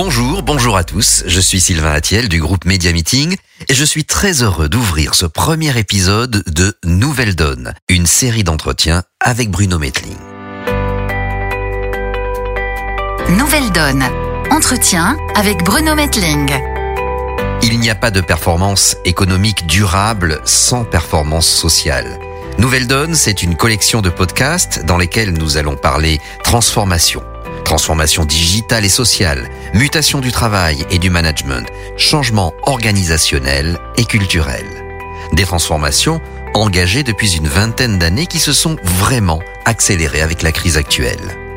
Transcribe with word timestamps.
Bonjour, 0.00 0.44
bonjour 0.44 0.76
à 0.76 0.84
tous, 0.84 1.24
je 1.26 1.40
suis 1.40 1.58
Sylvain 1.58 1.90
Atiel 1.90 2.28
du 2.28 2.40
groupe 2.40 2.66
Media 2.66 2.92
Meeting 2.92 3.34
et 3.68 3.74
je 3.74 3.84
suis 3.84 4.04
très 4.04 4.44
heureux 4.44 4.68
d'ouvrir 4.68 5.16
ce 5.16 5.26
premier 5.26 5.76
épisode 5.76 6.44
de 6.46 6.72
Nouvelle 6.84 7.34
Donne, 7.34 7.74
une 7.88 8.06
série 8.06 8.44
d'entretiens 8.44 9.02
avec 9.18 9.50
Bruno 9.50 9.76
Metling. 9.80 10.14
Nouvelle 13.30 13.72
Donne, 13.72 14.04
entretien 14.52 15.16
avec 15.34 15.64
Bruno 15.64 15.96
Metling. 15.96 16.48
Il 17.64 17.80
n'y 17.80 17.90
a 17.90 17.96
pas 17.96 18.12
de 18.12 18.20
performance 18.20 18.96
économique 19.04 19.66
durable 19.66 20.40
sans 20.44 20.84
performance 20.84 21.48
sociale. 21.48 22.20
Nouvelle 22.58 22.86
Donne, 22.86 23.16
c'est 23.16 23.42
une 23.42 23.56
collection 23.56 24.00
de 24.00 24.10
podcasts 24.10 24.84
dans 24.84 24.96
lesquels 24.96 25.32
nous 25.32 25.56
allons 25.56 25.74
parler 25.74 26.20
transformation 26.44 27.20
Transformation 27.68 28.24
digitale 28.24 28.86
et 28.86 28.88
sociale, 28.88 29.50
mutation 29.74 30.20
du 30.20 30.32
travail 30.32 30.86
et 30.90 30.98
du 30.98 31.10
management, 31.10 31.68
changement 31.98 32.54
organisationnel 32.62 33.76
et 33.98 34.06
culturel. 34.06 34.64
Des 35.34 35.44
transformations 35.44 36.22
engagées 36.54 37.02
depuis 37.02 37.36
une 37.36 37.46
vingtaine 37.46 37.98
d'années 37.98 38.26
qui 38.26 38.38
se 38.38 38.54
sont 38.54 38.76
vraiment 38.82 39.42
accélérées 39.66 40.22
avec 40.22 40.40
la 40.40 40.50
crise 40.50 40.78
actuelle. 40.78 41.47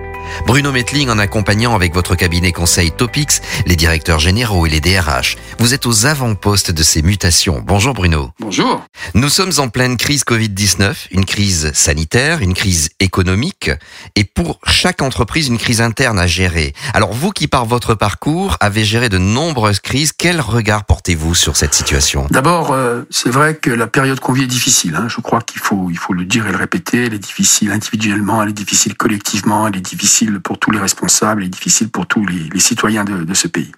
Bruno 0.45 0.71
Metling 0.71 1.09
en 1.09 1.19
accompagnant 1.19 1.75
avec 1.75 1.93
votre 1.93 2.15
cabinet 2.15 2.51
conseil 2.51 2.91
Topix, 2.91 3.41
les 3.65 3.75
directeurs 3.75 4.19
généraux 4.19 4.65
et 4.65 4.69
les 4.69 4.81
DRH. 4.81 5.37
Vous 5.59 5.73
êtes 5.73 5.85
aux 5.85 6.05
avant-postes 6.05 6.71
de 6.71 6.83
ces 6.83 7.01
mutations. 7.01 7.63
Bonjour 7.65 7.93
Bruno. 7.93 8.31
Bonjour. 8.39 8.83
Nous 9.13 9.29
sommes 9.29 9.51
en 9.57 9.69
pleine 9.69 9.97
crise 9.97 10.23
Covid-19, 10.23 11.07
une 11.11 11.25
crise 11.25 11.71
sanitaire, 11.73 12.41
une 12.41 12.53
crise 12.53 12.89
économique 12.99 13.71
et 14.15 14.23
pour 14.23 14.59
chaque 14.65 15.01
entreprise 15.01 15.47
une 15.47 15.57
crise 15.57 15.81
interne 15.81 16.19
à 16.19 16.27
gérer. 16.27 16.73
Alors 16.93 17.13
vous 17.13 17.31
qui 17.31 17.47
par 17.47 17.65
votre 17.65 17.95
parcours 17.95 18.57
avez 18.59 18.83
géré 18.83 19.09
de 19.09 19.17
nombreuses 19.17 19.79
crises, 19.79 20.11
quel 20.17 20.41
regard 20.41 20.85
portez-vous 20.85 21.35
sur 21.35 21.55
cette 21.55 21.73
situation? 21.73 22.27
D'abord, 22.29 22.71
euh, 22.71 23.03
c'est 23.09 23.29
vrai 23.29 23.55
que 23.55 23.71
la 23.71 23.87
période 23.87 24.19
qu'on 24.19 24.33
vit 24.33 24.43
est 24.43 24.47
difficile. 24.47 24.95
Hein. 24.95 25.07
Je 25.07 25.21
crois 25.21 25.41
qu'il 25.41 25.59
faut, 25.61 25.87
il 25.89 25.97
faut 25.97 26.13
le 26.13 26.25
dire 26.25 26.47
et 26.47 26.51
le 26.51 26.57
répéter. 26.57 27.05
Elle 27.05 27.13
est 27.13 27.19
difficile 27.19 27.71
individuellement, 27.71 28.43
elle 28.43 28.49
est 28.49 28.53
difficile 28.53 28.95
collectivement, 28.95 29.67
elle 29.67 29.77
est 29.77 29.81
difficile 29.81 30.20
pour 30.43 30.59
tous 30.59 30.71
les 30.71 30.79
responsables 30.79 31.43
et 31.43 31.49
difficile 31.49 31.89
pour 31.89 32.05
tous 32.05 32.25
les, 32.25 32.59
citoyens 32.59 33.03
de, 33.03 33.23
de 33.23 33.33
ce 33.33 33.47
pays. 33.47 33.71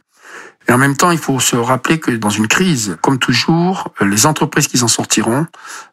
Et 0.67 0.71
en 0.71 0.77
même 0.77 0.95
temps, 0.95 1.11
il 1.11 1.17
faut 1.17 1.39
se 1.39 1.55
rappeler 1.55 1.99
que 1.99 2.11
dans 2.11 2.29
une 2.29 2.47
crise, 2.47 2.97
comme 3.01 3.19
toujours, 3.19 3.93
les 4.01 4.25
entreprises 4.25 4.67
qui 4.67 4.77
s'en 4.77 4.87
sortiront, 4.87 5.45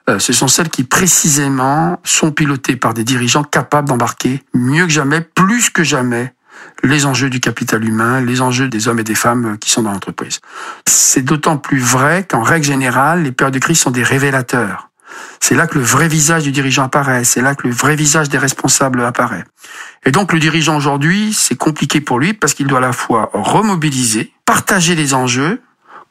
euh, 0.08 0.18
ce 0.18 0.32
sont 0.32 0.48
celles 0.48 0.68
qui 0.68 0.84
précisément 0.84 1.98
sont 2.04 2.30
pilotées 2.30 2.76
par 2.76 2.94
des 2.94 3.04
dirigeants 3.04 3.42
capables 3.42 3.88
d'embarquer 3.88 4.42
mieux 4.54 4.86
que 4.86 4.92
jamais, 4.92 5.20
plus 5.20 5.70
que 5.70 5.82
jamais, 5.82 6.34
les 6.82 7.06
enjeux 7.06 7.30
du 7.30 7.40
capital 7.40 7.84
humain, 7.84 8.20
les 8.20 8.42
enjeux 8.42 8.68
des 8.68 8.86
hommes 8.86 9.00
et 9.00 9.04
des 9.04 9.14
femmes 9.14 9.58
qui 9.58 9.70
sont 9.70 9.82
dans 9.82 9.92
l'entreprise. 9.92 10.40
C'est 10.86 11.22
d'autant 11.22 11.56
plus 11.56 11.80
vrai 11.80 12.26
qu'en 12.28 12.42
règle 12.42 12.66
générale, 12.66 13.22
les 13.22 13.32
périodes 13.32 13.54
de 13.54 13.58
crise 13.58 13.80
sont 13.80 13.90
des 13.90 14.02
révélateurs. 14.02 14.89
C'est 15.40 15.54
là 15.54 15.66
que 15.66 15.78
le 15.78 15.84
vrai 15.84 16.08
visage 16.08 16.44
du 16.44 16.52
dirigeant 16.52 16.84
apparaît, 16.84 17.24
c'est 17.24 17.40
là 17.40 17.54
que 17.54 17.66
le 17.66 17.74
vrai 17.74 17.96
visage 17.96 18.28
des 18.28 18.38
responsables 18.38 19.02
apparaît. 19.02 19.44
Et 20.04 20.12
donc 20.12 20.32
le 20.32 20.38
dirigeant 20.38 20.76
aujourd'hui, 20.76 21.32
c'est 21.32 21.56
compliqué 21.56 22.00
pour 22.00 22.18
lui 22.18 22.32
parce 22.32 22.54
qu'il 22.54 22.66
doit 22.66 22.78
à 22.78 22.82
la 22.82 22.92
fois 22.92 23.30
remobiliser, 23.32 24.32
partager 24.44 24.94
les 24.94 25.14
enjeux, 25.14 25.62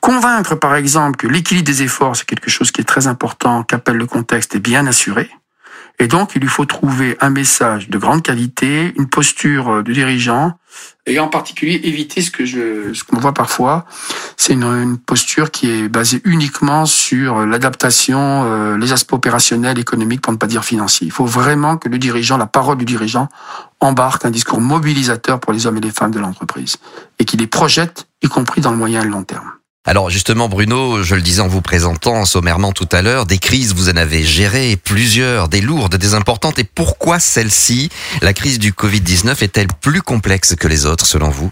convaincre 0.01 0.55
par 0.55 0.75
exemple 0.75 1.17
que 1.17 1.27
l'équilibre 1.27 1.67
des 1.67 1.83
efforts, 1.83 2.15
c'est 2.15 2.25
quelque 2.25 2.49
chose 2.49 2.71
qui 2.71 2.81
est 2.81 2.85
très 2.85 3.07
important, 3.07 3.63
qu'appelle 3.63 3.97
le 3.97 4.05
contexte, 4.05 4.55
est 4.55 4.59
bien 4.59 4.87
assuré, 4.87 5.29
et 5.99 6.07
donc, 6.07 6.31
il 6.35 6.41
lui 6.41 6.47
faut 6.47 6.65
trouver 6.65 7.17
un 7.19 7.29
message 7.29 7.89
de 7.89 7.97
grande 7.97 8.23
qualité, 8.23 8.93
une 8.97 9.09
posture 9.09 9.83
de 9.83 9.91
dirigeant, 9.91 10.57
et 11.05 11.19
en 11.19 11.27
particulier 11.27 11.81
éviter 11.83 12.21
ce 12.21 12.31
que 12.31 12.45
je, 12.45 12.93
ce 12.93 13.03
qu'on 13.03 13.17
voit 13.17 13.33
parfois, 13.33 13.85
c'est 14.37 14.53
une, 14.53 14.97
posture 14.97 15.51
qui 15.51 15.69
est 15.69 15.89
basée 15.89 16.21
uniquement 16.23 16.85
sur 16.85 17.45
l'adaptation, 17.45 18.45
euh, 18.45 18.77
les 18.77 18.93
aspects 18.93 19.13
opérationnels, 19.13 19.79
économiques, 19.79 20.21
pour 20.21 20.31
ne 20.31 20.37
pas 20.37 20.47
dire 20.47 20.63
financiers. 20.63 21.07
Il 21.07 21.11
faut 21.11 21.25
vraiment 21.25 21.77
que 21.77 21.89
le 21.89 21.97
dirigeant, 21.97 22.37
la 22.37 22.47
parole 22.47 22.77
du 22.77 22.85
dirigeant, 22.85 23.27
embarque 23.79 24.25
un 24.25 24.31
discours 24.31 24.61
mobilisateur 24.61 25.39
pour 25.39 25.51
les 25.51 25.65
hommes 25.65 25.77
et 25.77 25.81
les 25.81 25.91
femmes 25.91 26.11
de 26.11 26.19
l'entreprise, 26.19 26.77
et 27.17 27.25
qu'il 27.25 27.39
les 27.39 27.47
projette, 27.47 28.07
y 28.21 28.27
compris 28.27 28.61
dans 28.61 28.71
le 28.71 28.77
moyen 28.77 29.01
et 29.01 29.05
le 29.05 29.11
long 29.11 29.23
terme. 29.23 29.51
Alors 29.85 30.09
justement 30.09 30.49
Bruno, 30.49 31.03
je 31.03 31.15
le 31.15 31.21
disais 31.21 31.41
en 31.41 31.47
vous 31.47 31.61
présentant 31.61 32.25
sommairement 32.25 32.73
tout 32.73 32.87
à 32.91 33.01
l'heure, 33.01 33.25
des 33.25 33.37
crises 33.37 33.73
vous 33.73 33.89
en 33.89 33.95
avez 33.95 34.23
géré 34.23 34.75
plusieurs, 34.75 35.47
des 35.47 35.61
lourdes, 35.61 35.95
des 35.95 36.13
importantes, 36.13 36.59
et 36.59 36.63
pourquoi 36.63 37.19
celle-ci, 37.19 37.89
la 38.21 38.33
crise 38.33 38.59
du 38.59 38.73
Covid-19, 38.73 39.41
est-elle 39.43 39.67
plus 39.67 40.01
complexe 40.01 40.55
que 40.55 40.67
les 40.67 40.85
autres 40.85 41.05
selon 41.05 41.29
vous? 41.29 41.49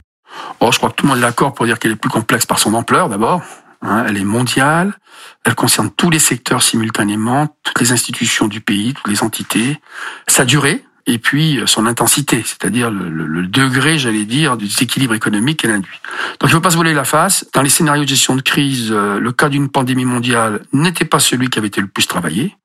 Oh, 0.59 0.71
je 0.71 0.77
crois 0.77 0.89
que 0.89 0.95
tout 0.95 1.05
le 1.05 1.09
monde 1.09 1.19
est 1.19 1.21
d'accord 1.21 1.53
pour 1.53 1.65
dire 1.65 1.79
qu'elle 1.79 1.93
est 1.93 1.95
plus 1.95 2.09
complexe 2.09 2.45
par 2.45 2.59
son 2.59 2.73
ampleur 2.73 3.09
d'abord. 3.09 3.41
Hein, 3.81 4.05
elle 4.07 4.17
est 4.17 4.25
mondiale, 4.25 4.97
elle 5.45 5.55
concerne 5.55 5.91
tous 5.91 6.09
les 6.09 6.19
secteurs 6.19 6.63
simultanément, 6.63 7.55
toutes 7.63 7.79
les 7.79 7.91
institutions 7.91 8.47
du 8.47 8.59
pays, 8.59 8.93
toutes 8.93 9.07
les 9.07 9.23
entités. 9.23 9.79
Sa 10.27 10.45
durée, 10.45 10.83
et 11.07 11.17
puis 11.17 11.57
euh, 11.57 11.65
son 11.65 11.85
intensité, 11.85 12.43
c'est-à-dire 12.45 12.91
le, 12.91 13.09
le, 13.09 13.47
degré, 13.47 13.97
j'allais 13.97 14.25
dire, 14.25 14.57
du 14.57 14.65
déséquilibre 14.65 15.13
économique 15.13 15.61
qu'elle 15.61 15.71
induit. 15.71 15.99
Donc 16.39 16.49
il 16.49 16.53
ne 16.53 16.57
faut 16.57 16.61
pas 16.61 16.69
se 16.69 16.77
voler 16.77 16.93
la 16.93 17.05
face. 17.05 17.45
Dans 17.53 17.61
les 17.61 17.69
scénarios 17.69 18.03
de 18.03 18.09
gestion 18.09 18.35
de 18.35 18.41
crise, 18.41 18.89
euh, 18.91 19.19
le 19.19 19.31
cas 19.31 19.49
d'une 19.49 19.69
pandémie 19.69 20.05
mondiale 20.05 20.61
n'était 20.73 21.05
pas 21.05 21.19
celui 21.19 21.49
qui 21.49 21.57
avait 21.57 21.69
été 21.69 21.81
le 21.81 21.87
plus 21.87 22.05
travaillé. 22.05 22.55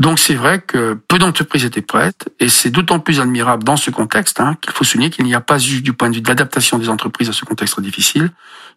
Donc 0.00 0.18
c'est 0.18 0.34
vrai 0.34 0.60
que 0.60 0.94
peu 1.08 1.18
d'entreprises 1.18 1.64
étaient 1.64 1.82
prêtes, 1.82 2.28
et 2.38 2.48
c'est 2.48 2.70
d'autant 2.70 3.00
plus 3.00 3.20
admirable 3.20 3.64
dans 3.64 3.76
ce 3.76 3.90
contexte 3.90 4.38
hein, 4.38 4.56
qu'il 4.60 4.72
faut 4.72 4.84
souligner 4.84 5.10
qu'il 5.10 5.24
n'y 5.24 5.34
a 5.34 5.40
pas 5.40 5.58
eu, 5.58 5.80
du 5.80 5.92
point 5.92 6.08
de 6.10 6.16
vue 6.16 6.20
de 6.20 6.28
l'adaptation 6.28 6.78
des 6.78 6.88
entreprises 6.88 7.30
à 7.30 7.32
ce 7.32 7.44
contexte 7.44 7.80
difficile, 7.80 8.30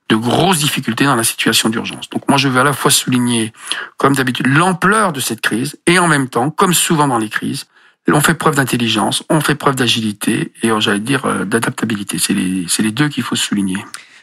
de 0.10 0.16
grosses 0.16 0.58
difficultés 0.58 1.06
dans 1.06 1.16
la 1.16 1.24
situation 1.24 1.70
d'urgence. 1.70 2.10
Donc 2.10 2.28
moi 2.28 2.40
je 2.40 2.48
veux 2.48 2.60
à 2.60 2.64
la 2.64 2.74
fois 2.74 2.90
souligner, 2.90 3.54
comme 3.98 4.16
d'habitude, 4.16 4.48
l'ampleur 4.48 5.14
de 5.14 5.20
cette 5.20 5.42
crise, 5.42 5.78
et 5.86 6.00
en 6.00 6.08
même 6.08 6.28
temps, 6.28 6.50
comme 6.50 6.74
souvent 6.74 7.08
dans 7.08 7.20
les 7.20 7.30
crises, 7.30 7.66
on 8.14 8.22
fait 8.22 8.34
preuve 8.34 8.56
d'intelligence, 8.56 9.24
on 9.30 9.42
fait 9.42 9.56
preuve 9.56 9.76
d'agilité 9.76 10.52
et 10.64 10.70
j'allais 10.80 11.00
dire 11.00 11.26
euh, 11.26 11.46
d'adaptabilité. 11.46 12.18
C'est 12.20 12.34
les, 12.34 12.66
les 12.80 12.92
deux 12.92 13.10
qu'il 13.10 13.24
faut 13.24 13.36
souligner. 13.36 13.78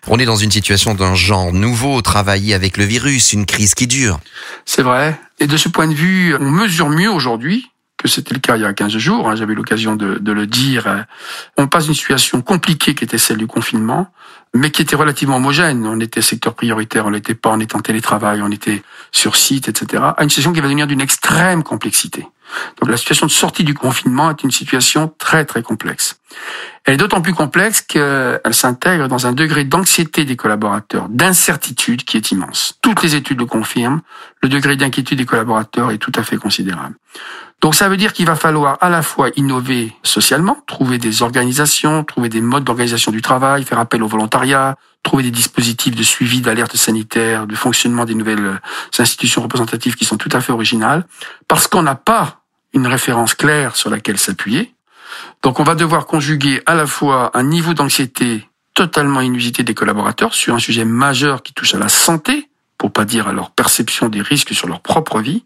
On 0.07 0.19
est 0.19 0.25
dans 0.25 0.37
une 0.37 0.51
situation 0.51 0.95
d'un 0.95 1.15
genre 1.15 1.53
nouveau, 1.53 2.01
travailler 2.03 2.55
avec 2.55 2.77
le 2.77 2.85
virus, 2.85 3.33
une 3.33 3.47
crise 3.47 3.75
qui 3.75 3.87
dure. 3.87 4.21
C'est 4.65 4.83
vrai. 4.83 5.21
Et 5.39 5.47
de 5.47 5.57
ce 5.57 5.69
point 5.69 5.87
de 5.87 5.95
vue, 5.95 6.35
on 6.39 6.51
mesure 6.51 6.89
mieux 6.89 7.11
aujourd'hui 7.11 7.71
que 7.97 8.07
c'était 8.07 8.33
le 8.33 8.41
cas 8.41 8.57
il 8.57 8.63
y 8.63 8.65
a 8.65 8.73
15 8.73 8.97
jours, 8.97 9.29
hein, 9.29 9.35
j'avais 9.35 9.55
l'occasion 9.55 9.97
de, 9.97 10.19
de, 10.19 10.33
le 10.33 10.47
dire. 10.47 11.05
On 11.57 11.67
passe 11.67 11.87
d'une 11.87 11.95
situation 11.95 12.41
compliquée 12.43 12.95
qui 12.95 13.03
était 13.03 13.19
celle 13.19 13.39
du 13.39 13.49
confinement, 13.49 14.07
mais 14.55 14.71
qui 14.71 14.83
était 14.83 14.95
relativement 14.95 15.37
homogène. 15.37 15.85
On 15.85 15.99
était 15.99 16.23
secteur 16.23 16.55
prioritaire, 16.55 17.07
on 17.07 17.11
n'était 17.11 17.35
pas, 17.35 17.51
on 17.51 17.61
était 17.61 17.75
en 17.75 17.81
télétravail, 17.81 18.41
on 18.41 18.53
était 18.53 18.83
sur 19.11 19.35
site, 19.35 19.69
etc. 19.69 20.03
À 20.17 20.23
une 20.23 20.31
situation 20.31 20.53
qui 20.53 20.61
va 20.61 20.67
devenir 20.67 20.87
d'une 20.87 21.01
extrême 21.01 21.65
complexité. 21.65 22.25
Donc 22.81 22.91
la 22.91 22.97
situation 22.97 23.27
de 23.27 23.31
sortie 23.31 23.65
du 23.65 23.75
confinement 23.75 24.31
est 24.31 24.43
une 24.43 24.51
situation 24.51 25.13
très 25.19 25.45
très 25.45 25.63
complexe. 25.63 26.21
Elle 26.85 26.95
est 26.95 26.99
d'autant 26.99 27.21
plus 27.21 27.35
complexe 27.35 27.83
qu'elle 27.83 28.41
s'intègre 28.53 29.09
dans 29.09 29.27
un 29.27 29.33
degré 29.33 29.65
d'anxiété 29.65 30.25
des 30.25 30.37
collaborateurs, 30.37 31.09
d'incertitude 31.09 32.05
qui 32.05 32.17
est 32.17 32.31
immense. 32.31 32.79
Toutes 32.83 33.03
les 33.03 33.15
études 33.15 33.39
le 33.39 33.47
confirment, 33.47 34.01
le 34.43 34.49
degré 34.49 34.77
d'inquiétude 34.77 35.19
des 35.19 35.27
collaborateurs 35.27 35.91
est 35.91 35.99
tout 35.99 36.13
à 36.15 36.23
fait 36.23 36.37
considérable. 36.37 36.95
Donc 37.61 37.75
ça 37.75 37.89
veut 37.89 37.97
dire 37.97 38.13
qu'il 38.13 38.27
va 38.27 38.37
falloir 38.37 38.79
à 38.81 38.89
la 38.89 39.03
fois 39.03 39.31
innover 39.37 39.93
socialement, 40.05 40.63
trouver 40.67 40.99
des 40.99 41.23
organisations, 41.23 42.05
trouver 42.05 42.29
des 42.29 42.41
modes 42.41 42.65
d'organisation 42.65 43.11
du 43.11 43.21
travail, 43.21 43.65
faire 43.65 43.81
appel 43.81 44.03
au 44.03 44.07
volontariat, 44.07 44.77
trouver 45.03 45.25
des 45.25 45.31
dispositifs 45.33 45.97
de 45.97 46.03
suivi 46.03 46.41
d'alerte 46.41 46.77
sanitaire, 46.77 47.47
de 47.47 47.57
fonctionnement 47.57 48.05
des 48.05 48.15
nouvelles 48.15 48.61
institutions 48.97 49.43
représentatives 49.43 49.97
qui 49.97 50.05
sont 50.05 50.17
tout 50.17 50.29
à 50.33 50.41
fait 50.41 50.53
originales, 50.53 51.05
parce 51.49 51.67
qu'on 51.67 51.83
n'a 51.83 51.97
pas 51.97 52.38
une 52.73 52.87
référence 52.87 53.35
claire 53.35 53.77
sur 53.77 53.91
laquelle 53.91 54.19
s'appuyer. 54.19 54.75
Donc 55.43 55.61
on 55.61 55.65
va 55.65 55.75
devoir 55.75 56.07
conjuguer 56.07 56.63
à 56.67 56.75
la 56.75 56.87
fois 56.87 57.31
un 57.35 57.43
niveau 57.43 57.75
d'anxiété 57.75 58.47
totalement 58.75 59.21
inusité 59.21 59.65
des 59.65 59.75
collaborateurs 59.75 60.35
sur 60.35 60.55
un 60.55 60.59
sujet 60.59 60.85
majeur 60.85 61.43
qui 61.43 61.53
touche 61.53 61.75
à 61.75 61.79
la 61.79 61.89
santé, 61.89 62.49
pour 62.77 62.93
pas 62.93 63.05
dire 63.05 63.27
à 63.27 63.33
leur 63.33 63.51
perception 63.51 64.09
des 64.09 64.23
risques 64.23 64.55
sur 64.55 64.69
leur 64.69 64.81
propre 64.81 65.21
vie, 65.21 65.45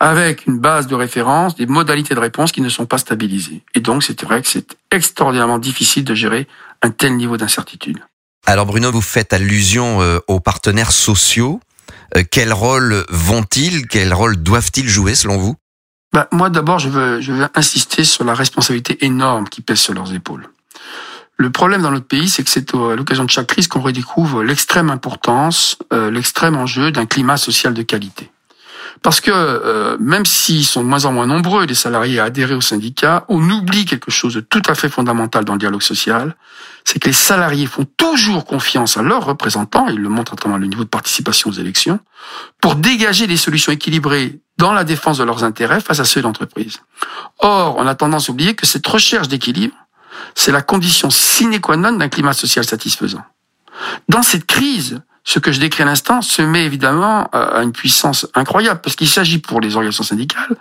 avec 0.00 0.46
une 0.46 0.58
base 0.58 0.86
de 0.86 0.94
référence, 0.94 1.56
des 1.56 1.66
modalités 1.66 2.14
de 2.14 2.20
réponse 2.20 2.52
qui 2.52 2.60
ne 2.60 2.68
sont 2.68 2.86
pas 2.86 2.98
stabilisées. 2.98 3.62
Et 3.74 3.80
donc, 3.80 4.02
c'est 4.02 4.22
vrai 4.22 4.40
que 4.40 4.48
c'est 4.48 4.76
extraordinairement 4.90 5.58
difficile 5.58 6.04
de 6.04 6.14
gérer 6.14 6.46
un 6.82 6.90
tel 6.90 7.16
niveau 7.16 7.36
d'incertitude. 7.36 7.98
Alors 8.46 8.66
Bruno, 8.66 8.92
vous 8.92 9.00
faites 9.00 9.32
allusion 9.32 10.02
euh, 10.02 10.18
aux 10.28 10.40
partenaires 10.40 10.92
sociaux. 10.92 11.60
Euh, 12.16 12.22
quel 12.30 12.52
rôle 12.52 13.04
vont-ils, 13.08 13.86
quel 13.86 14.12
rôle 14.12 14.36
doivent-ils 14.36 14.88
jouer 14.88 15.14
selon 15.14 15.38
vous? 15.38 15.56
Bah, 16.14 16.28
Moi 16.32 16.48
d'abord, 16.48 16.78
je 16.78 16.88
veux, 16.88 17.20
je 17.20 17.32
veux 17.32 17.46
insister 17.54 18.04
sur 18.04 18.24
la 18.24 18.34
responsabilité 18.34 19.04
énorme 19.04 19.48
qui 19.48 19.60
pèse 19.60 19.80
sur 19.80 19.92
leurs 19.92 20.14
épaules. 20.14 20.48
Le 21.36 21.50
problème 21.50 21.82
dans 21.82 21.90
notre 21.90 22.06
pays, 22.06 22.28
c'est 22.28 22.44
que 22.44 22.50
c'est 22.50 22.74
à 22.74 22.94
l'occasion 22.94 23.24
de 23.24 23.30
chaque 23.30 23.48
crise 23.48 23.66
qu'on 23.66 23.80
redécouvre 23.80 24.44
l'extrême 24.44 24.88
importance, 24.88 25.76
euh, 25.92 26.10
l'extrême 26.10 26.56
enjeu 26.56 26.92
d'un 26.92 27.06
climat 27.06 27.36
social 27.36 27.74
de 27.74 27.82
qualité. 27.82 28.30
Parce 29.02 29.20
que 29.20 29.30
euh, 29.32 29.96
même 29.98 30.24
s'ils 30.24 30.64
sont 30.64 30.82
de 30.82 30.88
moins 30.88 31.04
en 31.04 31.12
moins 31.12 31.26
nombreux, 31.26 31.66
les 31.66 31.74
salariés 31.74 32.20
à 32.20 32.24
adhérer 32.24 32.54
au 32.54 32.60
syndicat, 32.60 33.24
on 33.28 33.48
oublie 33.50 33.84
quelque 33.84 34.10
chose 34.10 34.34
de 34.34 34.40
tout 34.40 34.62
à 34.66 34.74
fait 34.74 34.88
fondamental 34.88 35.44
dans 35.44 35.54
le 35.54 35.58
dialogue 35.58 35.82
social, 35.82 36.36
c'est 36.84 36.98
que 36.98 37.08
les 37.08 37.14
salariés 37.14 37.66
font 37.66 37.86
toujours 37.96 38.44
confiance 38.44 38.96
à 38.96 39.02
leurs 39.02 39.24
représentants, 39.24 39.88
ils 39.88 39.98
le 39.98 40.08
montrent 40.08 40.34
à 40.34 40.36
travers 40.36 40.58
le 40.58 40.66
niveau 40.66 40.84
de 40.84 40.88
participation 40.88 41.50
aux 41.50 41.54
élections, 41.54 41.98
pour 42.60 42.76
dégager 42.76 43.26
des 43.26 43.36
solutions 43.36 43.72
équilibrées 43.72 44.40
dans 44.58 44.72
la 44.72 44.84
défense 44.84 45.18
de 45.18 45.24
leurs 45.24 45.44
intérêts 45.44 45.80
face 45.80 46.00
à 46.00 46.04
ceux 46.04 46.22
d'entreprise. 46.22 46.80
Or, 47.40 47.76
on 47.78 47.86
a 47.86 47.94
tendance 47.94 48.28
à 48.28 48.32
oublier 48.32 48.54
que 48.54 48.66
cette 48.66 48.86
recherche 48.86 49.28
d'équilibre, 49.28 49.74
c'est 50.34 50.52
la 50.52 50.62
condition 50.62 51.10
sine 51.10 51.60
qua 51.60 51.76
non 51.76 51.92
d'un 51.92 52.08
climat 52.08 52.32
social 52.32 52.64
satisfaisant. 52.64 53.24
Dans 54.08 54.22
cette 54.22 54.46
crise, 54.46 55.00
ce 55.24 55.38
que 55.38 55.52
je 55.52 55.58
décris 55.58 55.82
à 55.82 55.86
l'instant 55.86 56.20
se 56.20 56.42
met 56.42 56.66
évidemment 56.66 57.28
à 57.32 57.62
une 57.62 57.72
puissance 57.72 58.26
incroyable, 58.34 58.80
parce 58.82 58.94
qu'il 58.94 59.08
s'agit 59.08 59.38
pour 59.38 59.60
les 59.60 59.74
organisations 59.74 60.04
syndicales 60.04 60.56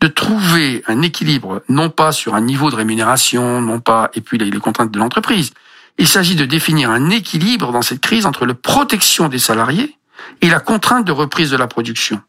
de 0.00 0.06
trouver 0.06 0.84
un 0.86 1.02
équilibre, 1.02 1.62
non 1.68 1.90
pas 1.90 2.12
sur 2.12 2.36
un 2.36 2.40
niveau 2.40 2.70
de 2.70 2.76
rémunération, 2.76 3.60
non 3.60 3.80
pas, 3.80 4.10
et 4.14 4.20
puis 4.20 4.38
les 4.38 4.50
contraintes 4.58 4.92
de 4.92 4.98
l'entreprise. 4.98 5.52
Il 5.98 6.06
s'agit 6.06 6.36
de 6.36 6.44
définir 6.44 6.90
un 6.90 7.10
équilibre 7.10 7.72
dans 7.72 7.82
cette 7.82 8.00
crise 8.00 8.24
entre 8.24 8.46
la 8.46 8.54
protection 8.54 9.28
des 9.28 9.38
salariés 9.38 9.96
et 10.40 10.48
la 10.48 10.60
contrainte 10.60 11.04
de 11.04 11.12
reprise 11.12 11.50
de 11.50 11.56
la 11.56 11.66
production. 11.66 12.20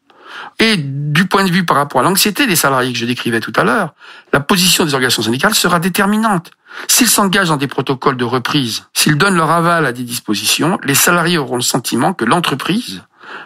Et 0.60 0.78
du 0.78 1.28
point 1.28 1.44
de 1.44 1.52
vue 1.52 1.66
par 1.66 1.78
rapport 1.78 2.02
à 2.02 2.04
l'anxiété 2.04 2.48
des 2.48 2.56
salariés 2.56 2.94
que 2.94 3.00
je 3.00 3.06
décrivais 3.06 3.40
tout 3.40 3.54
à 3.56 3.64
l'heure, 3.64 3.94
la 4.34 4.40
position 4.40 4.86
des 4.86 4.94
organisations 4.94 5.24
syndicales 5.24 5.56
sera 5.56 5.80
déterminante. 5.80 6.52
S'ils 6.88 7.08
s'engagent 7.08 7.50
dans 7.50 7.58
des 7.58 7.68
protocoles 7.68 8.18
de 8.18 8.26
reprise, 8.26 8.84
s'ils 8.94 9.18
donnent 9.18 9.36
leur 9.36 9.52
aval 9.52 9.86
à 9.86 9.92
des 9.92 10.04
dispositions, 10.04 10.78
les 10.84 10.96
salariés 10.96 11.38
auront 11.38 11.56
le 11.56 11.62
sentiment 11.62 12.14
que 12.14 12.26
l'entreprise 12.26 13.04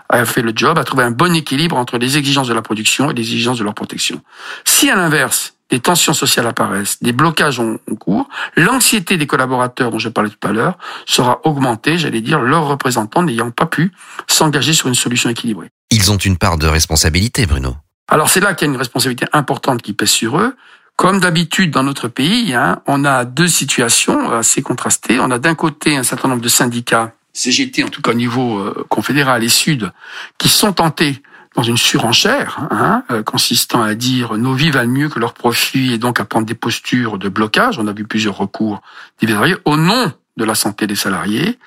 a 0.09 0.25
fait 0.25 0.41
le 0.41 0.51
job, 0.55 0.77
a 0.77 0.83
trouvé 0.83 1.03
un 1.03 1.11
bon 1.11 1.33
équilibre 1.35 1.77
entre 1.77 1.97
les 1.97 2.17
exigences 2.17 2.47
de 2.47 2.53
la 2.53 2.61
production 2.61 3.11
et 3.11 3.13
les 3.13 3.21
exigences 3.21 3.59
de 3.59 3.63
leur 3.63 3.73
protection. 3.73 4.21
Si 4.65 4.89
à 4.89 4.95
l'inverse, 4.95 5.53
des 5.69 5.79
tensions 5.79 6.13
sociales 6.13 6.47
apparaissent, 6.47 7.01
des 7.01 7.13
blocages 7.13 7.59
ont 7.59 7.79
cours, 7.99 8.27
l'anxiété 8.55 9.17
des 9.17 9.27
collaborateurs 9.27 9.91
dont 9.91 9.99
je 9.99 10.09
parlais 10.09 10.29
tout 10.29 10.47
à 10.47 10.51
l'heure 10.51 10.77
sera 11.05 11.41
augmentée, 11.43 11.97
j'allais 11.97 12.21
dire, 12.21 12.39
leurs 12.39 12.67
représentants 12.67 13.23
n'ayant 13.23 13.51
pas 13.51 13.67
pu 13.67 13.91
s'engager 14.27 14.73
sur 14.73 14.87
une 14.87 14.95
solution 14.95 15.29
équilibrée. 15.29 15.69
Ils 15.91 16.11
ont 16.11 16.17
une 16.17 16.37
part 16.37 16.57
de 16.57 16.67
responsabilité, 16.67 17.45
Bruno. 17.45 17.75
Alors 18.07 18.29
c'est 18.29 18.39
là 18.39 18.55
qu'il 18.55 18.67
y 18.67 18.71
a 18.71 18.73
une 18.73 18.79
responsabilité 18.79 19.25
importante 19.33 19.81
qui 19.81 19.93
pèse 19.93 20.09
sur 20.09 20.39
eux. 20.39 20.55
Comme 20.99 21.21
d'habitude 21.21 21.71
dans 21.71 21.83
notre 21.83 22.09
pays, 22.09 22.53
hein, 22.53 22.81
on 22.85 23.05
a 23.05 23.23
deux 23.23 23.47
situations 23.47 24.31
assez 24.31 24.61
contrastées. 24.61 25.17
On 25.21 25.31
a 25.31 25.39
d'un 25.39 25.55
côté 25.55 25.95
un 25.95 26.03
certain 26.03 26.27
nombre 26.27 26.41
de 26.41 26.49
syndicats, 26.49 27.13
CGT 27.31 27.85
en 27.85 27.87
tout 27.87 28.01
cas 28.01 28.11
au 28.11 28.15
niveau 28.15 28.59
euh, 28.59 28.85
confédéral 28.89 29.41
et 29.41 29.47
sud, 29.47 29.93
qui 30.37 30.49
sont 30.49 30.73
tentés 30.73 31.23
dans 31.55 31.63
une 31.63 31.77
surenchère 31.77 32.67
hein, 32.69 33.05
euh, 33.11 33.23
consistant 33.23 33.81
à 33.81 33.95
dire 33.95 34.33
nos 34.37 34.53
vies 34.53 34.71
valent 34.71 34.91
mieux 34.91 35.07
que 35.07 35.19
leurs 35.19 35.35
profits 35.35 35.93
et 35.93 35.97
donc 35.97 36.19
à 36.19 36.25
prendre 36.25 36.45
des 36.45 36.53
postures 36.53 37.17
de 37.17 37.29
blocage. 37.29 37.79
On 37.79 37.87
a 37.87 37.93
vu 37.93 38.03
plusieurs 38.03 38.35
recours 38.35 38.81
divers 39.21 39.57
au 39.63 39.77
nom 39.77 40.11
de 40.35 40.43
la 40.43 40.53
santé 40.53 40.85
des 40.85 40.95
salariés. 40.95 41.57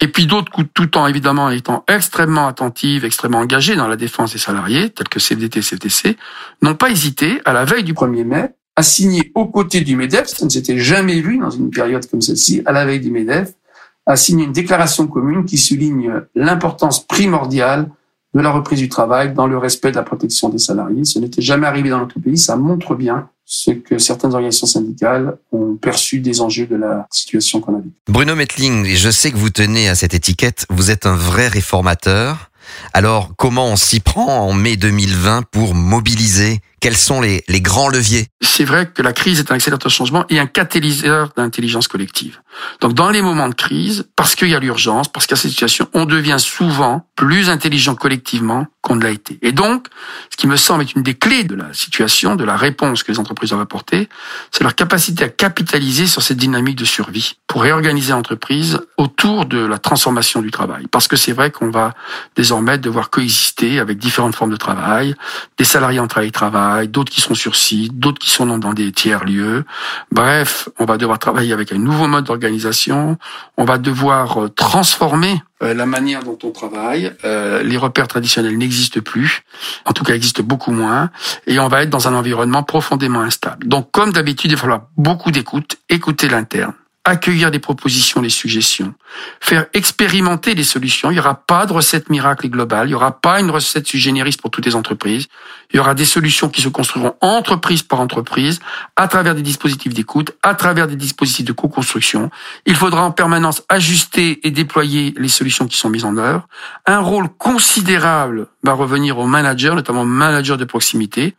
Et 0.00 0.08
puis 0.08 0.26
d'autres, 0.26 0.50
tout 0.74 0.98
en 0.98 1.06
évidemment 1.06 1.48
étant 1.50 1.84
extrêmement 1.86 2.48
attentives, 2.48 3.04
extrêmement 3.04 3.38
engagées 3.38 3.76
dans 3.76 3.86
la 3.86 3.96
défense 3.96 4.32
des 4.32 4.38
salariés, 4.38 4.90
tels 4.90 5.08
que 5.08 5.20
CFDT, 5.20 5.60
CFTC, 5.60 6.16
n'ont 6.62 6.74
pas 6.74 6.90
hésité, 6.90 7.40
à 7.44 7.52
la 7.52 7.64
veille 7.64 7.84
du 7.84 7.94
1er 7.94 8.24
mai, 8.24 8.50
à 8.76 8.82
signer 8.82 9.30
aux 9.34 9.46
côtés 9.46 9.80
du 9.82 9.96
MEDEF, 9.96 10.28
ça 10.28 10.44
ne 10.44 10.50
s'était 10.50 10.78
jamais 10.78 11.20
vu 11.20 11.38
dans 11.38 11.50
une 11.50 11.70
période 11.70 12.08
comme 12.08 12.22
celle-ci, 12.22 12.62
à 12.64 12.72
la 12.72 12.86
veille 12.86 13.00
du 13.00 13.10
MEDEF, 13.10 13.52
à 14.06 14.16
signer 14.16 14.44
une 14.44 14.52
déclaration 14.52 15.06
commune 15.06 15.44
qui 15.44 15.58
souligne 15.58 16.22
l'importance 16.34 17.06
primordiale 17.06 17.90
de 18.34 18.40
la 18.40 18.50
reprise 18.50 18.78
du 18.78 18.88
travail 18.88 19.34
dans 19.34 19.46
le 19.46 19.58
respect 19.58 19.90
de 19.90 19.96
la 19.96 20.02
protection 20.02 20.48
des 20.48 20.58
salariés. 20.58 21.04
Ce 21.04 21.18
n'était 21.18 21.42
jamais 21.42 21.66
arrivé 21.66 21.90
dans 21.90 21.98
notre 21.98 22.20
pays. 22.20 22.38
Ça 22.38 22.56
montre 22.56 22.94
bien 22.94 23.28
ce 23.44 23.72
que 23.72 23.98
certaines 23.98 24.32
organisations 24.32 24.68
syndicales 24.68 25.36
ont 25.50 25.74
perçu 25.74 26.20
des 26.20 26.40
enjeux 26.40 26.66
de 26.66 26.76
la 26.76 27.08
situation 27.10 27.60
qu'on 27.60 27.74
a 27.74 27.78
vécue. 27.78 27.90
Bruno 28.08 28.36
Metling, 28.36 28.86
je 28.86 29.10
sais 29.10 29.32
que 29.32 29.36
vous 29.36 29.50
tenez 29.50 29.88
à 29.88 29.96
cette 29.96 30.14
étiquette. 30.14 30.66
Vous 30.70 30.92
êtes 30.92 31.06
un 31.06 31.16
vrai 31.16 31.48
réformateur. 31.48 32.50
Alors, 32.92 33.32
comment 33.36 33.66
on 33.66 33.76
s'y 33.76 33.98
prend 33.98 34.46
en 34.46 34.52
mai 34.52 34.76
2020 34.76 35.42
pour 35.50 35.74
mobiliser 35.74 36.60
quels 36.80 36.96
sont 36.96 37.20
les, 37.20 37.44
les 37.48 37.60
grands 37.60 37.88
leviers? 37.88 38.26
C'est 38.40 38.64
vrai 38.64 38.86
que 38.86 39.02
la 39.02 39.12
crise 39.12 39.38
est 39.38 39.52
un 39.52 39.54
accélérateur 39.54 39.88
de 39.88 39.94
changement 39.94 40.24
et 40.28 40.38
un 40.38 40.46
catalyseur 40.46 41.30
d'intelligence 41.36 41.88
collective. 41.88 42.40
Donc 42.80 42.94
dans 42.94 43.10
les 43.10 43.22
moments 43.22 43.48
de 43.48 43.54
crise, 43.54 44.06
parce 44.16 44.34
qu'il 44.34 44.48
y 44.48 44.54
a 44.54 44.58
l'urgence, 44.58 45.08
parce 45.08 45.26
qu'il 45.26 45.36
y 45.36 45.38
a 45.38 45.42
cette 45.42 45.50
situation, 45.50 45.88
on 45.94 46.04
devient 46.04 46.36
souvent 46.38 47.06
plus 47.16 47.48
intelligent 47.48 47.94
collectivement 47.94 48.66
qu'on 48.82 48.96
ne 48.96 49.02
l'a 49.02 49.10
été. 49.10 49.38
Et 49.42 49.52
donc, 49.52 49.88
ce 50.30 50.36
qui 50.36 50.46
me 50.46 50.56
semble 50.56 50.82
être 50.84 50.94
une 50.96 51.02
des 51.02 51.14
clés 51.14 51.44
de 51.44 51.54
la 51.54 51.72
situation, 51.72 52.34
de 52.34 52.44
la 52.44 52.56
réponse 52.56 53.02
que 53.02 53.12
les 53.12 53.18
entreprises 53.18 53.50
doivent 53.50 53.62
apporter, 53.62 54.08
c'est 54.50 54.64
leur 54.64 54.74
capacité 54.74 55.24
à 55.24 55.28
capitaliser 55.28 56.06
sur 56.06 56.22
cette 56.22 56.38
dynamique 56.38 56.76
de 56.76 56.86
survie 56.86 57.36
pour 57.46 57.62
réorganiser 57.62 58.12
l'entreprise 58.12 58.80
autour 58.96 59.44
de 59.44 59.58
la 59.58 59.78
transformation 59.78 60.40
du 60.40 60.50
travail. 60.50 60.86
Parce 60.90 61.08
que 61.08 61.16
c'est 61.16 61.32
vrai 61.32 61.50
qu'on 61.50 61.70
va 61.70 61.94
désormais 62.36 62.78
devoir 62.78 63.10
coexister 63.10 63.80
avec 63.80 63.98
différentes 63.98 64.34
formes 64.34 64.50
de 64.50 64.56
travail, 64.56 65.14
des 65.58 65.64
salariés 65.64 66.00
en 66.00 66.06
travail-travail, 66.06 66.69
d'autres 66.86 67.12
qui 67.12 67.20
sont 67.20 67.34
sur 67.34 67.56
site, 67.56 67.98
d'autres 67.98 68.18
qui 68.18 68.30
sont 68.30 68.46
dans, 68.46 68.72
des 68.72 68.92
tiers 68.92 69.24
lieux. 69.24 69.64
Bref, 70.10 70.68
on 70.78 70.84
va 70.84 70.96
devoir 70.96 71.18
travailler 71.18 71.52
avec 71.52 71.72
un 71.72 71.78
nouveau 71.78 72.06
mode 72.06 72.24
d'organisation. 72.24 73.18
On 73.56 73.64
va 73.64 73.78
devoir 73.78 74.44
euh, 74.44 74.48
transformer 74.48 75.42
euh, 75.62 75.74
la 75.74 75.86
manière 75.86 76.22
dont 76.22 76.38
on 76.42 76.50
travaille. 76.50 77.12
Euh, 77.24 77.62
les 77.62 77.76
repères 77.76 78.08
traditionnels 78.08 78.56
n'existent 78.56 79.00
plus, 79.00 79.42
en 79.84 79.92
tout 79.92 80.04
cas 80.04 80.14
existent 80.14 80.42
beaucoup 80.42 80.72
moins, 80.72 81.10
et 81.46 81.58
on 81.58 81.68
va 81.68 81.82
être 81.82 81.90
dans 81.90 82.08
un 82.08 82.14
environnement 82.14 82.62
profondément 82.62 83.20
instable. 83.20 83.66
Donc, 83.66 83.90
comme 83.90 84.12
d'habitude, 84.12 84.50
il 84.50 84.54
va 84.54 84.60
falloir 84.60 84.82
beaucoup 84.96 85.30
d'écoute, 85.30 85.76
écouter 85.88 86.28
l'interne 86.28 86.74
accueillir 87.04 87.50
des 87.50 87.58
propositions, 87.58 88.20
des 88.20 88.30
suggestions, 88.30 88.94
faire 89.40 89.66
expérimenter 89.72 90.54
des 90.54 90.64
solutions. 90.64 91.10
Il 91.10 91.14
n'y 91.14 91.20
aura 91.20 91.34
pas 91.34 91.64
de 91.64 91.72
recette 91.72 92.10
miracle 92.10 92.46
et 92.46 92.48
globale, 92.50 92.88
il 92.88 92.90
n'y 92.90 92.94
aura 92.94 93.20
pas 93.20 93.40
une 93.40 93.50
recette 93.50 93.88
génériste 93.96 94.40
pour 94.40 94.50
toutes 94.50 94.66
les 94.66 94.74
entreprises. 94.74 95.26
Il 95.72 95.76
y 95.76 95.80
aura 95.80 95.94
des 95.94 96.04
solutions 96.04 96.48
qui 96.48 96.60
se 96.60 96.68
construiront 96.68 97.14
entreprise 97.20 97.82
par 97.82 98.00
entreprise, 98.00 98.60
à 98.96 99.08
travers 99.08 99.34
des 99.34 99.42
dispositifs 99.42 99.94
d'écoute, 99.94 100.32
à 100.42 100.54
travers 100.54 100.86
des 100.86 100.96
dispositifs 100.96 101.46
de 101.46 101.52
co-construction. 101.52 102.30
Il 102.66 102.76
faudra 102.76 103.02
en 103.02 103.12
permanence 103.12 103.62
ajuster 103.68 104.46
et 104.46 104.50
déployer 104.50 105.14
les 105.16 105.28
solutions 105.28 105.66
qui 105.66 105.78
sont 105.78 105.88
mises 105.88 106.04
en 106.04 106.16
œuvre. 106.16 106.48
Un 106.86 106.98
rôle 106.98 107.28
considérable 107.28 108.48
va 108.62 108.74
revenir 108.74 109.18
aux 109.18 109.26
managers, 109.26 109.74
notamment 109.74 110.04
managers 110.04 110.58
de 110.58 110.64
proximité, 110.64 111.34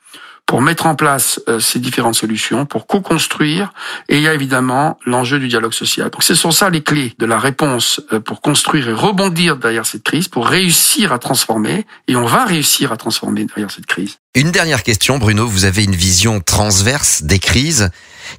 pour 0.45 0.61
mettre 0.61 0.85
en 0.85 0.95
place 0.95 1.39
euh, 1.47 1.59
ces 1.59 1.79
différentes 1.79 2.15
solutions, 2.15 2.65
pour 2.65 2.85
co-construire. 2.85 3.73
Et 4.09 4.17
il 4.17 4.23
y 4.23 4.27
a 4.27 4.33
évidemment 4.33 4.99
l'enjeu 5.05 5.39
du 5.39 5.47
dialogue 5.47 5.73
social. 5.73 6.09
Donc 6.09 6.23
ce 6.23 6.35
sont 6.35 6.51
ça 6.51 6.69
les 6.69 6.83
clés 6.83 7.13
de 7.19 7.25
la 7.25 7.39
réponse 7.39 8.01
euh, 8.11 8.19
pour 8.19 8.41
construire 8.41 8.89
et 8.89 8.93
rebondir 8.93 9.55
derrière 9.55 9.85
cette 9.85 10.03
crise, 10.03 10.27
pour 10.27 10.47
réussir 10.47 11.13
à 11.13 11.19
transformer. 11.19 11.85
Et 12.07 12.15
on 12.15 12.25
va 12.25 12.45
réussir 12.45 12.91
à 12.91 12.97
transformer 12.97 13.45
derrière 13.45 13.71
cette 13.71 13.85
crise. 13.85 14.17
Une 14.35 14.51
dernière 14.51 14.83
question, 14.83 15.17
Bruno. 15.17 15.47
Vous 15.47 15.65
avez 15.65 15.83
une 15.83 15.95
vision 15.95 16.41
transverse 16.41 17.23
des 17.23 17.39
crises. 17.39 17.89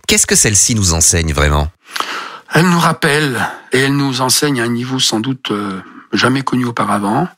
Qu'est-ce 0.07 0.27
que 0.27 0.37
celle-ci 0.37 0.75
nous 0.75 0.93
enseigne 0.95 1.33
vraiment? 1.33 1.69
Elle 2.53 2.69
nous 2.69 2.79
rappelle 2.79 3.49
et 3.73 3.79
elle 3.79 3.97
nous 3.97 4.21
enseigne 4.21 4.61
à 4.61 4.65
un 4.65 4.69
niveau 4.69 4.99
sans 4.99 5.21
doute 5.21 5.51
euh, 5.51 5.81
jamais 6.13 6.43
connu 6.43 6.67
auparavant 6.67 7.29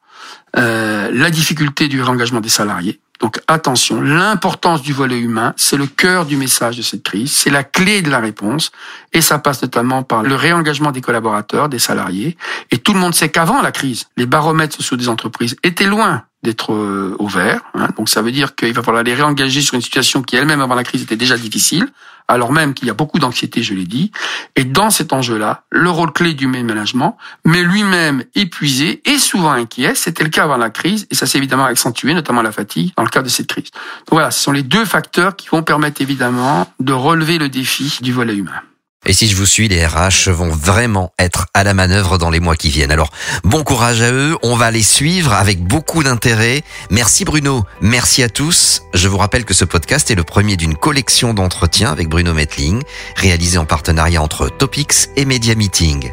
euh, 0.57 1.11
la 1.13 1.31
difficulté 1.31 1.89
du 1.89 2.03
réengagement 2.03 2.41
des 2.41 2.49
salariés 2.49 3.01
donc 3.25 3.41
attention, 3.49 4.03
l'importance 4.03 4.83
du 4.83 4.93
volet 4.93 5.19
humain, 5.19 5.55
c'est 5.57 5.79
le 5.79 5.87
cœur 5.87 6.27
du 6.27 6.37
message 6.37 6.77
de 6.77 6.83
cette 6.83 7.03
crise, 7.03 7.33
c'est 7.33 7.49
la 7.49 7.65
clé 7.65 8.03
de 8.03 8.11
la 8.11 8.19
réponse, 8.21 8.71
et 9.15 9.23
ça 9.23 9.39
passe 9.39 9.63
notamment 9.63 10.03
par 10.03 10.23
le 10.23 10.35
réengagement 10.35 10.93
des 10.93 11.01
collaborateurs, 11.01 11.71
des 11.71 11.79
salariés. 11.79 12.37
Et 12.71 12.77
tout 12.77 12.93
le 12.93 13.01
monde 13.01 13.15
sait 13.15 13.31
qu'avant 13.31 13.63
la 13.63 13.73
crise, 13.73 14.09
les 14.19 14.27
baromètres 14.27 14.77
sociaux 14.77 14.99
des 14.99 15.09
entreprises 15.09 15.57
étaient 15.63 15.87
loin 15.87 16.25
d'être 16.45 16.73
euh, 16.73 17.17
au 17.19 17.27
vert. 17.27 17.63
Hein. 17.75 17.89
Donc 17.97 18.09
ça 18.09 18.23
veut 18.23 18.31
dire 18.31 18.55
qu'il 18.55 18.73
va 18.73 18.83
falloir 18.83 19.03
les 19.03 19.15
réengager 19.15 19.63
sur 19.63 19.75
une 19.75 19.81
situation 19.81 20.23
qui 20.23 20.37
elle-même 20.37 20.61
avant 20.61 20.77
la 20.77 20.85
crise 20.85 21.03
était 21.03 21.17
déjà 21.17 21.37
difficile, 21.37 21.89
alors 22.29 22.53
même 22.53 22.75
qu'il 22.75 22.87
y 22.87 22.91
a 22.91 22.95
beaucoup 22.95 23.19
d'anxiété, 23.19 23.63
je 23.63 23.75
l'ai 23.75 23.87
dit. 23.87 24.13
Et 24.55 24.65
dans 24.65 24.91
cet 24.91 25.13
enjeu-là, 25.13 25.65
le 25.71 25.91
rôle 25.91 26.13
clé 26.13 26.35
du 26.35 26.47
management, 26.47 27.17
mais 27.45 27.63
lui-même 27.63 28.25
épuisé 28.35 29.03
et 29.05 29.19
souvent 29.19 29.51
inquiet, 29.51 29.95
c'était 29.95 30.25
le 30.25 30.31
cas 30.31 30.45
avant 30.45 30.57
la 30.57 30.71
crise, 30.71 31.07
et 31.11 31.15
ça 31.15 31.27
s'est 31.27 31.39
évidemment 31.39 31.65
accentué, 31.65 32.15
notamment 32.15 32.43
la 32.43 32.53
fatigue, 32.53 32.93
dans 32.97 33.03
le 33.03 33.11
cadre 33.11 33.25
de 33.25 33.31
cette 33.31 33.49
crise. 33.49 33.71
Donc 33.73 34.13
voilà, 34.13 34.31
ce 34.31 34.41
sont 34.41 34.53
les 34.53 34.63
deux 34.63 34.85
facteurs 34.85 35.35
qui 35.37 35.49
vont 35.49 35.63
permettre 35.63 36.01
évidemment 36.01 36.73
de 36.79 36.93
relever 36.93 37.39
le 37.39 37.49
défi 37.49 37.99
du 38.01 38.13
volet 38.13 38.37
humain. 38.37 38.63
Et 39.07 39.13
si 39.13 39.29
je 39.29 39.37
vous 39.37 39.45
suis, 39.45 39.69
les 39.69 39.87
RH 39.87 40.31
vont 40.31 40.49
vraiment 40.49 41.13
être 41.19 41.47
à 41.53 41.63
la 41.63 41.75
manœuvre 41.75 42.17
dans 42.17 42.31
les 42.31 42.41
mois 42.41 42.57
qui 42.57 42.71
viennent. 42.71 42.91
Alors, 42.91 43.11
bon 43.45 43.63
courage 43.63 44.01
à 44.01 44.11
eux, 44.11 44.39
on 44.43 44.57
va 44.57 44.71
les 44.71 44.83
suivre 44.83 45.35
avec 45.35 45.63
beaucoup 45.63 46.03
d'intérêt. 46.03 46.63
Merci 46.91 47.27
Bruno, 47.27 47.65
merci 47.83 48.23
à 48.23 48.31
tous. 48.31 48.83
Je 48.95 49.07
vous 49.09 49.19
rappelle 49.19 49.45
que 49.45 49.53
ce 49.53 49.67
podcast 49.67 50.11
est 50.11 50.15
le 50.15 50.25
premier 50.25 50.57
d'une 50.57 50.75
collection 50.75 51.35
d'entretiens 51.35 51.93
avec 51.93 52.09
Bruno 52.09 52.33
Metling, 52.33 52.83
réalisé 53.17 53.59
en 53.59 53.67
partenariat 53.67 54.23
entre 54.23 54.49
Topics 54.49 55.09
et 55.17 55.27
Media 55.27 55.55
Meeting. 55.55 56.11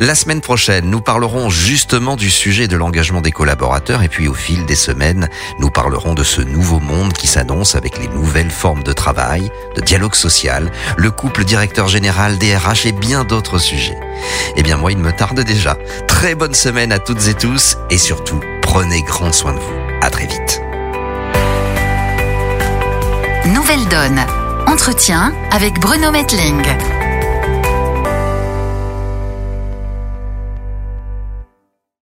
La 0.00 0.14
semaine 0.14 0.42
prochaine, 0.42 0.90
nous 0.90 1.00
parlerons 1.00 1.48
justement 1.48 2.16
du 2.16 2.30
sujet 2.30 2.68
de 2.68 2.76
l'engagement 2.76 3.22
des 3.22 3.32
collaborateurs 3.32 4.02
et 4.02 4.08
puis 4.08 4.28
au 4.28 4.34
fil 4.34 4.66
des 4.66 4.76
semaines, 4.76 5.30
nous 5.60 5.70
parlerons 5.70 6.14
de 6.14 6.22
ce 6.22 6.42
nouveau 6.42 6.78
monde 6.78 7.14
qui 7.14 7.26
s'annonce 7.26 7.74
avec 7.74 7.98
les 7.98 8.08
nouvelles 8.08 8.50
formes 8.50 8.82
de 8.82 8.92
travail, 8.92 9.50
de 9.76 9.80
dialogue 9.80 10.14
social, 10.14 10.70
le 10.98 11.10
couple 11.10 11.44
directeur 11.44 11.88
général 11.88 12.33
DRH 12.36 12.86
et 12.86 12.92
bien 12.92 13.24
d'autres 13.24 13.58
sujets. 13.58 13.98
Eh 14.56 14.62
bien 14.62 14.76
moi, 14.76 14.92
il 14.92 14.98
me 14.98 15.12
tarde 15.12 15.40
déjà. 15.40 15.76
Très 16.06 16.34
bonne 16.34 16.54
semaine 16.54 16.92
à 16.92 16.98
toutes 16.98 17.26
et 17.28 17.34
tous 17.34 17.76
et 17.90 17.98
surtout, 17.98 18.40
prenez 18.62 19.02
grand 19.02 19.32
soin 19.32 19.54
de 19.54 19.58
vous. 19.58 19.74
À 20.00 20.10
très 20.10 20.26
vite. 20.26 20.60
Nouvelle 23.46 23.86
Donne. 23.88 24.24
Entretien 24.66 25.34
avec 25.50 25.78
Bruno 25.80 26.10
Metling. 26.10 26.62